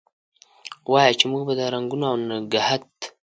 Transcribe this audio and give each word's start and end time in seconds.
وایه! 0.91 1.17
چې 1.19 1.25
موږ 1.31 1.43
به 1.47 1.53
د 1.59 1.61
رنګونو 1.73 2.05
اونګهت، 2.09 2.91